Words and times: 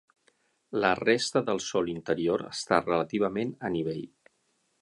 La 0.85 0.89
resta 0.99 1.43
del 1.51 1.61
sòl 1.67 1.93
interior 1.95 2.47
està 2.49 2.83
relativament 2.89 3.55
a 3.71 3.75
nivell. 3.79 4.05